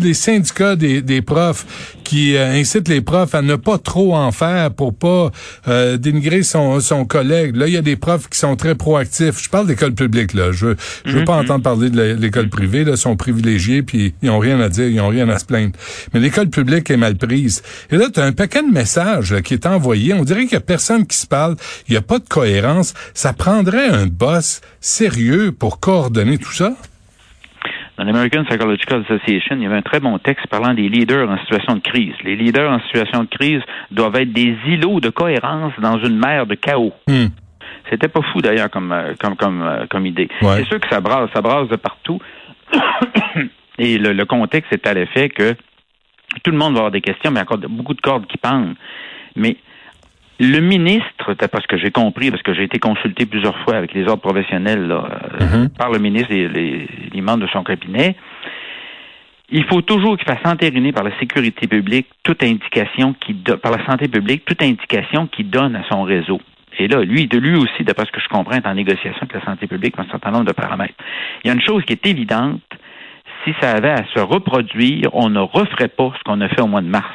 les 0.00 0.14
syndicats 0.14 0.76
des, 0.76 1.02
des 1.02 1.22
profs 1.22 1.66
qui 2.04 2.36
euh, 2.36 2.52
incitent 2.52 2.88
les 2.88 3.00
profs 3.00 3.34
à 3.34 3.42
ne 3.42 3.56
pas 3.56 3.78
trop 3.78 4.14
en 4.14 4.30
faire 4.32 4.70
pour 4.70 4.94
pas 4.94 5.30
euh, 5.68 5.96
dénigrer 5.96 6.42
son, 6.42 6.80
son 6.80 7.04
collègue. 7.04 7.56
Là, 7.56 7.66
il 7.66 7.74
y 7.74 7.76
a 7.76 7.82
des 7.82 7.96
profs 7.96 8.28
qui 8.28 8.38
sont 8.38 8.56
très 8.56 8.74
proactifs. 8.74 9.42
Je 9.42 9.48
parle 9.48 9.66
d'école 9.66 9.94
publique, 9.94 10.34
là. 10.34 10.52
Je, 10.52 10.74
je 11.04 11.18
veux 11.18 11.24
pas 11.24 11.36
entendre 11.36 11.62
parler 11.62 11.90
de 11.90 12.14
l'école 12.14 12.48
privée, 12.48 12.84
là. 12.84 12.92
Ils 12.92 12.98
sont 12.98 13.16
privilégiés, 13.16 13.82
puis 13.82 14.14
ils 14.22 14.30
ont 14.30 14.38
rien 14.38 14.60
à 14.60 14.68
dire, 14.68 14.86
ils 14.86 15.00
ont 15.00 15.08
rien 15.08 15.28
à 15.28 15.38
se 15.38 15.44
plaindre. 15.44 15.72
Mais 16.12 16.20
l'école 16.20 16.48
publique 16.48 16.90
est 16.90 16.96
mal 16.96 17.16
prise. 17.16 17.62
Et 17.90 17.96
là, 17.96 18.06
tu 18.12 18.20
as 18.20 18.24
un 18.24 18.32
paquet 18.32 18.62
de 18.62 18.72
messages 18.72 19.32
là, 19.32 19.42
qui 19.42 19.54
est 19.54 19.66
envoyé. 19.66 20.14
On 20.14 20.24
dirait 20.24 20.44
qu'il 20.44 20.52
y 20.52 20.56
a 20.56 20.60
personne 20.60 21.06
qui 21.06 21.16
se 21.16 21.26
parle. 21.26 21.56
Il 21.88 21.92
n'y 21.92 21.96
a 21.96 22.02
pas 22.02 22.18
de 22.18 22.28
cohérence. 22.28 22.94
Ça 23.14 23.32
prendrait 23.32 23.88
un 23.88 24.06
boss 24.06 24.60
sérieux 24.80 25.52
pour 25.52 25.80
coordonner 25.80 26.38
tout 26.38 26.52
ça? 26.52 26.74
Dans 28.04 28.12
l'American 28.12 28.44
Psychological 28.44 29.02
Association, 29.08 29.56
il 29.56 29.62
y 29.62 29.66
avait 29.66 29.78
un 29.78 29.82
très 29.82 29.98
bon 29.98 30.18
texte 30.18 30.46
parlant 30.48 30.74
des 30.74 30.90
leaders 30.90 31.26
en 31.26 31.38
situation 31.38 31.76
de 31.76 31.80
crise. 31.80 32.12
Les 32.22 32.36
leaders 32.36 32.70
en 32.70 32.78
situation 32.80 33.24
de 33.24 33.28
crise 33.28 33.62
doivent 33.90 34.16
être 34.16 34.30
des 34.30 34.54
îlots 34.66 35.00
de 35.00 35.08
cohérence 35.08 35.72
dans 35.78 35.98
une 36.04 36.18
mer 36.18 36.46
de 36.46 36.54
chaos. 36.54 36.92
Hmm. 37.08 37.28
C'était 37.88 38.08
pas 38.08 38.20
fou 38.30 38.42
d'ailleurs 38.42 38.68
comme 38.68 38.92
euh, 38.92 39.14
comme 39.18 39.36
comme 39.36 39.62
euh, 39.62 39.86
comme 39.88 40.04
idée. 40.04 40.28
Ouais. 40.42 40.56
C'est 40.58 40.66
sûr 40.66 40.80
que 40.80 40.88
ça 40.90 41.00
brasse, 41.00 41.30
ça 41.34 41.40
brasse 41.40 41.68
de 41.68 41.76
partout. 41.76 42.20
Et 43.78 43.96
le, 43.96 44.12
le 44.12 44.24
contexte 44.26 44.70
est 44.74 44.86
à 44.86 44.92
l'effet 44.92 45.30
que 45.30 45.54
tout 46.42 46.50
le 46.50 46.58
monde 46.58 46.74
va 46.74 46.80
avoir 46.80 46.90
des 46.90 47.00
questions, 47.00 47.30
mais 47.30 47.36
il 47.36 47.38
y 47.38 47.40
a 47.40 47.42
encore 47.44 47.70
beaucoup 47.70 47.94
de 47.94 48.02
cordes 48.02 48.26
qui 48.26 48.36
pendent. 48.36 48.74
Mais 49.34 49.56
le 50.40 50.60
ministre, 50.60 51.34
d'après 51.38 51.60
ce 51.62 51.66
que 51.68 51.76
j'ai 51.76 51.90
compris, 51.90 52.30
parce 52.30 52.42
que 52.42 52.54
j'ai 52.54 52.64
été 52.64 52.78
consulté 52.78 53.24
plusieurs 53.26 53.56
fois 53.60 53.76
avec 53.76 53.94
les 53.94 54.02
ordres 54.08 54.22
professionnels 54.22 54.86
là, 54.88 55.04
euh, 55.40 55.44
Mhm. 55.62 55.68
par 55.70 55.90
le 55.92 55.98
ministre 55.98 56.32
et 56.32 56.48
les, 56.48 56.88
les 57.12 57.20
membres 57.20 57.44
de 57.44 57.48
son 57.48 57.62
cabinet, 57.62 58.16
il 59.50 59.64
faut 59.64 59.82
toujours 59.82 60.16
qu'il 60.16 60.26
fasse 60.26 60.44
entériner 60.44 60.92
par 60.92 61.04
la 61.04 61.16
sécurité 61.18 61.66
publique 61.68 62.06
toute 62.22 62.42
indication 62.42 63.14
qui 63.20 63.34
par 63.34 63.70
la 63.70 63.84
santé 63.86 64.08
publique 64.08 64.44
toute 64.44 64.62
indication 64.62 65.26
qui 65.28 65.44
donne 65.44 65.76
à 65.76 65.84
son 65.90 66.02
réseau. 66.02 66.40
Et 66.78 66.88
là, 66.88 67.02
lui, 67.02 67.26
de 67.28 67.38
lui 67.38 67.54
aussi, 67.56 67.84
d'après 67.84 68.04
ce 68.06 68.10
que 68.10 68.20
je 68.20 68.26
comprends, 68.28 68.56
est 68.56 68.66
en 68.66 68.74
négociation 68.74 69.20
avec 69.22 69.34
la 69.34 69.44
santé 69.44 69.68
publique 69.68 69.94
un 69.98 70.06
certain 70.10 70.32
nombre 70.32 70.46
de 70.46 70.52
paramètres. 70.52 70.94
Il 71.44 71.48
y 71.48 71.50
a 71.50 71.54
une 71.54 71.60
chose 71.62 71.84
qui 71.84 71.92
est 71.92 72.04
évidente, 72.06 72.62
si 73.44 73.54
ça 73.60 73.70
avait 73.72 73.90
à 73.90 74.04
se 74.12 74.18
reproduire, 74.18 75.10
on 75.12 75.28
ne 75.28 75.38
referait 75.38 75.88
pas 75.88 76.10
ce 76.18 76.22
qu'on 76.24 76.40
a 76.40 76.48
fait 76.48 76.62
au 76.62 76.66
mois 76.66 76.80
de 76.80 76.88
mars 76.88 77.06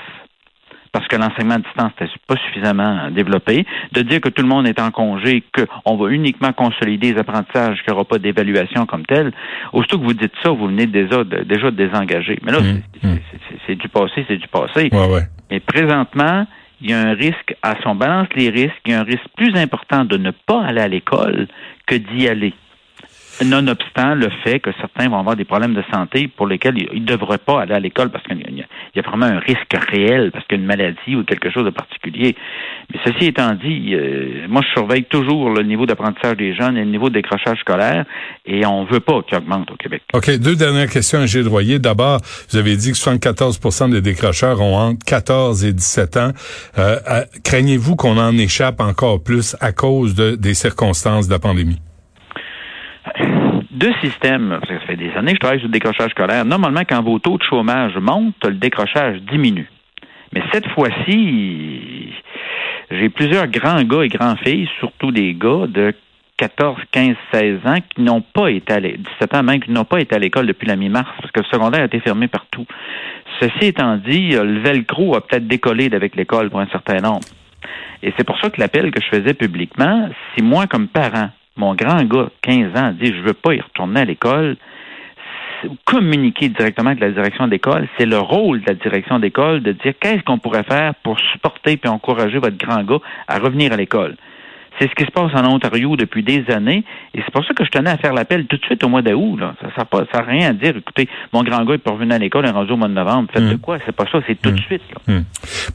parce 0.91 1.07
que 1.07 1.15
l'enseignement 1.15 1.55
à 1.55 1.59
distance 1.59 1.91
n'était 1.99 2.11
pas 2.27 2.35
suffisamment 2.47 3.11
développé, 3.11 3.65
de 3.91 4.01
dire 4.01 4.21
que 4.21 4.29
tout 4.29 4.41
le 4.41 4.47
monde 4.47 4.67
est 4.67 4.79
en 4.79 4.91
congé, 4.91 5.43
qu'on 5.83 5.97
va 5.97 6.09
uniquement 6.09 6.53
consolider 6.53 7.13
les 7.13 7.19
apprentissages, 7.19 7.81
qu'il 7.83 7.93
n'y 7.93 7.95
aura 7.95 8.05
pas 8.05 8.17
d'évaluation 8.17 8.85
comme 8.85 9.05
telle, 9.05 9.31
aussitôt 9.73 9.99
que 9.99 10.05
vous 10.05 10.13
dites 10.13 10.33
ça, 10.43 10.49
vous 10.49 10.67
venez 10.67 10.87
déjà, 10.87 11.23
déjà 11.23 11.71
de 11.71 11.75
désengager. 11.75 12.39
Mais 12.43 12.51
là, 12.51 12.59
mmh, 12.59 13.07
mmh. 13.07 13.17
c'est 13.67 13.75
du 13.75 13.89
passé, 13.89 14.25
c'est 14.27 14.37
du 14.37 14.47
passé. 14.47 14.89
Ouais, 14.91 15.07
ouais. 15.07 15.23
Mais 15.51 15.59
présentement, 15.59 16.45
il 16.81 16.91
y 16.91 16.93
a 16.93 16.99
un 16.99 17.13
risque, 17.13 17.55
à 17.61 17.75
son 17.83 17.95
balance 17.95 18.27
les 18.35 18.49
risques, 18.49 18.81
il 18.85 18.91
y 18.91 18.95
a 18.95 19.01
un 19.01 19.03
risque 19.03 19.27
plus 19.35 19.55
important 19.55 20.05
de 20.05 20.17
ne 20.17 20.31
pas 20.31 20.63
aller 20.63 20.81
à 20.81 20.87
l'école 20.87 21.47
que 21.85 21.95
d'y 21.95 22.27
aller 22.27 22.53
nonobstant 23.43 24.15
le 24.15 24.29
fait 24.43 24.59
que 24.59 24.71
certains 24.79 25.09
vont 25.09 25.19
avoir 25.19 25.35
des 25.35 25.45
problèmes 25.45 25.73
de 25.73 25.83
santé 25.93 26.27
pour 26.27 26.47
lesquels 26.47 26.75
ils 26.77 27.01
ne 27.01 27.05
devraient 27.05 27.37
pas 27.37 27.61
aller 27.61 27.73
à 27.73 27.79
l'école 27.79 28.09
parce 28.09 28.23
qu'il 28.25 28.37
y, 28.39 28.99
a 28.99 29.01
vraiment 29.01 29.25
un 29.25 29.39
risque 29.39 29.73
réel, 29.91 30.31
parce 30.31 30.45
qu'il 30.45 30.57
y 30.57 30.59
a 30.59 30.61
une 30.61 30.67
maladie 30.67 31.15
ou 31.15 31.23
quelque 31.23 31.49
chose 31.49 31.65
de 31.65 31.69
particulier. 31.69 32.35
Mais 32.91 32.99
ceci 33.05 33.25
étant 33.25 33.53
dit, 33.53 33.93
euh, 33.93 34.47
moi, 34.47 34.61
je 34.61 34.69
surveille 34.73 35.05
toujours 35.05 35.49
le 35.49 35.63
niveau 35.63 35.85
d'apprentissage 35.85 36.37
des 36.37 36.55
jeunes 36.55 36.77
et 36.77 36.83
le 36.83 36.91
niveau 36.91 37.09
de 37.09 37.15
décrochage 37.15 37.59
scolaire 37.59 38.05
et 38.45 38.65
on 38.65 38.83
ne 38.83 38.89
veut 38.89 38.99
pas 38.99 39.21
qu'il 39.23 39.37
augmente 39.37 39.71
au 39.71 39.75
Québec. 39.75 40.01
OK. 40.13 40.37
Deux 40.37 40.55
dernières 40.55 40.89
questions 40.89 41.19
à 41.19 41.25
Gilles 41.25 41.47
Royer. 41.47 41.79
D'abord, 41.79 42.19
vous 42.49 42.57
avez 42.57 42.75
dit 42.75 42.91
que 42.91 42.97
74% 42.97 43.91
des 43.91 44.01
décrocheurs 44.01 44.61
ont 44.61 44.77
entre 44.77 45.05
14 45.05 45.65
et 45.65 45.73
17 45.73 46.17
ans. 46.17 46.31
Euh, 46.77 46.97
craignez-vous 47.43 47.95
qu'on 47.95 48.17
en 48.17 48.37
échappe 48.37 48.81
encore 48.81 49.23
plus 49.23 49.55
à 49.59 49.71
cause 49.71 50.15
de, 50.15 50.35
des 50.35 50.53
circonstances 50.53 51.27
de 51.27 51.33
la 51.33 51.39
pandémie? 51.39 51.79
Deux 53.79 53.93
systèmes, 54.01 54.59
ça 54.67 54.79
fait 54.85 54.97
des 54.97 55.11
années 55.15 55.31
que 55.31 55.37
je 55.37 55.39
travaille 55.39 55.59
sur 55.59 55.69
le 55.69 55.73
décrochage 55.73 56.11
scolaire. 56.11 56.43
Normalement, 56.43 56.81
quand 56.87 57.01
vos 57.01 57.17
taux 57.19 57.37
de 57.37 57.43
chômage 57.43 57.95
montent, 57.97 58.45
le 58.45 58.55
décrochage 58.55 59.21
diminue. 59.31 59.69
Mais 60.33 60.43
cette 60.51 60.67
fois-ci, 60.69 62.13
j'ai 62.91 63.09
plusieurs 63.09 63.47
grands 63.47 63.81
gars 63.83 64.03
et 64.03 64.09
grandes 64.09 64.37
filles, 64.39 64.69
surtout 64.79 65.11
des 65.11 65.33
gars 65.33 65.65
de 65.67 65.93
14, 66.37 66.77
15, 66.91 67.15
16 67.33 67.55
ans 67.65 67.77
qui 67.95 68.01
n'ont 68.01 68.21
pas 68.21 68.49
été 68.51 68.73
à 68.73 68.81
17 68.81 69.33
ans 69.33 69.43
même, 69.43 69.61
qui 69.61 69.71
n'ont 69.71 69.85
pas 69.85 69.99
été 69.99 70.13
à 70.15 70.19
l'école 70.19 70.45
depuis 70.45 70.67
la 70.67 70.75
mi-mars, 70.75 71.09
parce 71.21 71.31
que 71.31 71.39
le 71.39 71.45
secondaire 71.45 71.81
a 71.81 71.85
été 71.85 71.99
fermé 72.01 72.27
partout. 72.27 72.65
Ceci 73.39 73.65
étant 73.67 73.95
dit, 73.95 74.31
le 74.31 74.59
velcro 74.59 75.15
a 75.15 75.25
peut-être 75.25 75.47
décollé 75.47 75.89
avec 75.93 76.15
l'école 76.17 76.49
pour 76.49 76.59
un 76.59 76.67
certain 76.67 76.97
nombre. 76.97 77.27
Et 78.03 78.13
c'est 78.17 78.25
pour 78.25 78.39
ça 78.39 78.49
que 78.49 78.59
l'appel 78.59 78.91
que 78.91 79.01
je 79.01 79.07
faisais 79.07 79.33
publiquement, 79.33 80.09
si 80.35 80.43
moi, 80.43 80.67
comme 80.67 80.87
parent, 80.87 81.29
mon 81.59 81.75
grand 81.75 82.03
gars, 82.03 82.29
15 82.41 82.75
ans, 82.75 82.93
dit 82.99 83.13
je 83.13 83.21
veux 83.21 83.33
pas 83.33 83.53
y 83.53 83.59
retourner 83.59 83.99
à 83.99 84.05
l'école, 84.05 84.55
communiquer 85.85 86.47
directement 86.47 86.91
avec 86.91 87.01
la 87.01 87.11
direction 87.11 87.47
d'école, 87.47 87.87
c'est 87.97 88.05
le 88.05 88.17
rôle 88.17 88.61
de 88.61 88.67
la 88.67 88.75
direction 88.75 89.19
d'école 89.19 89.61
de 89.61 89.73
dire 89.73 89.93
qu'est-ce 89.99 90.23
qu'on 90.23 90.39
pourrait 90.39 90.63
faire 90.63 90.95
pour 91.03 91.19
supporter 91.19 91.77
et 91.83 91.87
encourager 91.87 92.39
votre 92.39 92.57
grand 92.57 92.83
gars 92.83 92.99
à 93.27 93.39
revenir 93.39 93.73
à 93.73 93.75
l'école? 93.75 94.15
C'est 94.77 94.89
ce 94.89 94.95
qui 94.95 95.05
se 95.05 95.11
passe 95.11 95.31
en 95.33 95.45
Ontario 95.45 95.95
depuis 95.95 96.23
des 96.23 96.45
années. 96.49 96.83
Et 97.13 97.21
c'est 97.23 97.31
pour 97.31 97.45
ça 97.45 97.53
que 97.53 97.65
je 97.65 97.69
tenais 97.69 97.89
à 97.89 97.97
faire 97.97 98.13
l'appel 98.13 98.45
tout 98.45 98.57
de 98.57 98.65
suite 98.65 98.83
au 98.83 98.89
mois 98.89 99.01
d'août. 99.01 99.39
Ça 99.61 99.87
n'a 99.91 100.05
ça, 100.11 100.21
rien 100.21 100.49
à 100.49 100.53
dire. 100.53 100.75
Écoutez, 100.77 101.09
mon 101.33 101.43
grand 101.43 101.65
gars 101.65 101.73
est 101.73 101.79
pas 101.79 101.91
revenu 101.91 102.13
à 102.13 102.17
l'école, 102.17 102.45
est 102.45 102.51
rendu 102.51 102.71
au 102.71 102.77
mois 102.77 102.87
de 102.87 102.93
novembre. 102.93 103.29
Faites 103.33 103.47
de 103.47 103.55
hmm. 103.55 103.59
quoi? 103.59 103.77
C'est 103.85 103.95
pas 103.95 104.05
ça, 104.11 104.19
c'est 104.27 104.39
tout 104.39 104.51
de 104.51 104.55
hmm. 104.55 104.63
suite. 104.63 104.81
Hmm. 105.07 105.21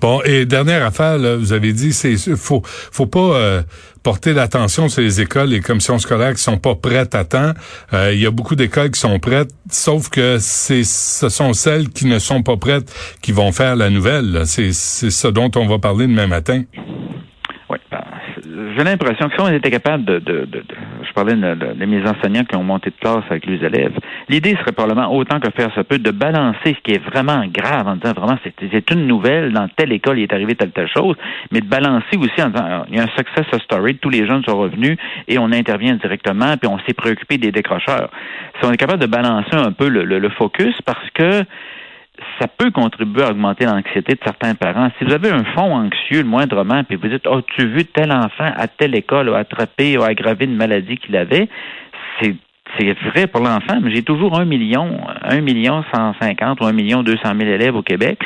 Bon, 0.00 0.20
et 0.24 0.46
dernière 0.46 0.84
affaire, 0.84 1.18
vous 1.38 1.52
avez 1.52 1.72
dit, 1.72 1.92
c'est 1.92 2.16
faut 2.36 2.62
faut 2.64 3.06
pas 3.06 3.18
euh, 3.18 3.62
porter 4.02 4.32
l'attention 4.32 4.88
sur 4.88 5.02
les 5.02 5.20
écoles, 5.20 5.48
les 5.48 5.60
commissions 5.60 5.98
scolaires 5.98 6.34
qui 6.34 6.42
sont 6.42 6.58
pas 6.58 6.74
prêtes 6.74 7.14
à 7.14 7.24
temps. 7.24 7.52
Euh, 7.92 8.12
il 8.12 8.20
y 8.20 8.26
a 8.26 8.30
beaucoup 8.30 8.54
d'écoles 8.54 8.90
qui 8.90 9.00
sont 9.00 9.18
prêtes, 9.18 9.50
sauf 9.70 10.08
que 10.08 10.38
c'est 10.38 10.84
ce 10.84 11.28
sont 11.28 11.52
celles 11.52 11.88
qui 11.88 12.06
ne 12.06 12.18
sont 12.18 12.42
pas 12.42 12.56
prêtes 12.56 12.92
qui 13.22 13.32
vont 13.32 13.52
faire 13.52 13.76
la 13.76 13.90
nouvelle. 13.90 14.42
C'est 14.46 14.72
ce 14.72 15.28
dont 15.28 15.50
on 15.56 15.66
va 15.66 15.78
parler 15.78 16.06
demain 16.06 16.26
matin 16.26 16.62
j'ai 18.76 18.84
l'impression 18.84 19.28
que 19.28 19.34
si 19.34 19.40
on 19.40 19.48
était 19.48 19.70
capable 19.70 20.04
de, 20.04 20.18
de, 20.18 20.44
de, 20.46 20.62
je 21.02 21.12
parlais 21.12 21.34
de, 21.34 21.54
de, 21.54 21.84
mes 21.86 22.02
enseignants 22.06 22.44
qui 22.44 22.56
ont 22.56 22.62
monté 22.62 22.90
de 22.90 22.96
classe 23.00 23.24
avec 23.30 23.46
les 23.46 23.64
élèves, 23.64 23.96
l'idée 24.28 24.56
serait 24.60 24.72
probablement 24.72 25.14
autant 25.14 25.40
que 25.40 25.50
faire 25.50 25.72
se 25.74 25.80
peut 25.80 25.98
de 25.98 26.10
balancer 26.10 26.74
ce 26.76 26.80
qui 26.82 26.92
est 26.92 27.04
vraiment 27.04 27.44
grave 27.46 27.86
en 27.86 27.96
disant 27.96 28.12
vraiment 28.14 28.38
c'est 28.42 28.90
une 28.90 29.06
nouvelle 29.06 29.52
dans 29.52 29.68
telle 29.68 29.92
école 29.92 30.18
il 30.18 30.24
est 30.24 30.32
arrivé 30.32 30.54
telle 30.54 30.72
telle 30.72 30.88
chose, 30.88 31.16
mais 31.50 31.60
de 31.60 31.66
balancer 31.66 32.16
aussi 32.18 32.42
en 32.42 32.48
disant 32.48 32.84
il 32.88 32.96
y 32.96 33.00
a 33.00 33.04
un 33.04 33.16
success 33.16 33.46
story, 33.62 33.96
tous 33.96 34.10
les 34.10 34.26
jeunes 34.26 34.42
sont 34.44 34.58
revenus 34.58 34.96
et 35.28 35.38
on 35.38 35.52
intervient 35.52 35.94
directement 35.94 36.56
puis 36.56 36.68
on 36.68 36.78
s'est 36.80 36.94
préoccupé 36.94 37.38
des 37.38 37.52
décrocheurs. 37.52 38.10
Si 38.60 38.66
on 38.66 38.72
est 38.72 38.76
capable 38.76 39.00
de 39.00 39.06
balancer 39.06 39.54
un 39.54 39.72
peu 39.72 39.88
le, 39.88 40.04
le 40.04 40.28
focus 40.30 40.74
parce 40.84 41.10
que 41.14 41.44
ça 42.40 42.46
peut 42.46 42.70
contribuer 42.70 43.24
à 43.24 43.30
augmenter 43.30 43.64
l'anxiété 43.64 44.14
de 44.14 44.20
certains 44.24 44.54
parents. 44.54 44.88
Si 44.98 45.04
vous 45.04 45.12
avez 45.12 45.30
un 45.30 45.44
fond 45.44 45.74
anxieux 45.74 46.22
le 46.22 46.28
moindrement, 46.28 46.84
puis 46.84 46.96
vous 46.96 47.08
dites, 47.08 47.26
oh, 47.26 47.40
tu 47.42 47.66
vu 47.66 47.84
tel 47.86 48.12
enfant 48.12 48.52
à 48.56 48.68
telle 48.68 48.94
école 48.94 49.34
a 49.34 49.38
attrapé 49.38 49.98
ou 49.98 50.02
aggravé 50.02 50.44
une 50.44 50.56
maladie 50.56 50.96
qu'il 50.96 51.16
avait, 51.16 51.48
c'est 52.20 52.34
c'est 52.78 52.92
vrai 53.10 53.26
pour 53.26 53.40
l'enfant, 53.40 53.78
mais 53.80 53.94
j'ai 53.94 54.02
toujours 54.02 54.38
un 54.40 54.44
million, 54.44 54.98
un 55.22 55.40
million 55.42 55.84
cent 55.94 56.14
cinquante 56.20 56.60
ou 56.60 56.64
un 56.64 56.72
million 56.72 57.02
deux 57.02 57.16
cent 57.22 57.34
mille 57.34 57.48
élèves 57.48 57.76
au 57.76 57.82
Québec, 57.82 58.18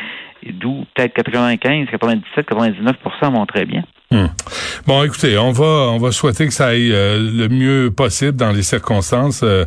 d'où 0.46 0.86
peut-être 0.94 1.12
95, 1.12 1.88
97, 1.90 2.48
99% 2.48 3.32
vont 3.32 3.46
très 3.46 3.66
bien. 3.66 3.82
Hmm. 4.10 4.26
Bon, 4.86 5.02
écoutez, 5.04 5.36
on 5.36 5.52
va 5.52 5.90
on 5.90 5.98
va 5.98 6.12
souhaiter 6.12 6.46
que 6.46 6.52
ça 6.52 6.68
aille 6.68 6.92
euh, 6.92 7.18
le 7.18 7.48
mieux 7.48 7.90
possible 7.90 8.36
dans 8.36 8.52
les 8.52 8.62
circonstances. 8.62 9.42
Euh, 9.42 9.66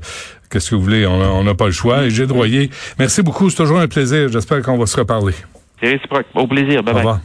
qu'est-ce 0.50 0.72
que 0.72 0.76
vous 0.76 0.82
voulez 0.82 1.06
On 1.06 1.44
n'a 1.44 1.54
pas 1.54 1.68
le 1.68 1.72
choix. 1.72 2.06
Et 2.06 2.10
Gilles 2.10 2.32
Royer, 2.32 2.72
merci 2.98 3.22
beaucoup. 3.22 3.50
C'est 3.50 3.58
toujours 3.58 3.80
un 3.80 3.88
plaisir. 3.88 4.30
J'espère 4.32 4.62
qu'on 4.64 4.78
va 4.78 4.86
se 4.88 4.98
reparler. 4.98 5.34
C'est 5.80 5.90
réciproque. 5.90 6.26
Au 6.34 6.48
plaisir. 6.48 6.84
Bye 6.84 6.96
Au 6.96 6.98
revoir. 6.98 7.20